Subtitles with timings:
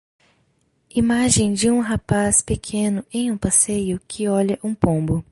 [0.95, 5.23] Imagem de um rapaz pequeno em um passeio que olha um pombo.